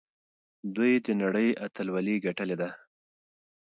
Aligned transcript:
دوی 0.75 0.93
د 1.05 1.07
نړۍ 1.21 1.47
اتلولي 1.65 2.15
ګټلې 2.25 2.55
ده. 2.61 2.69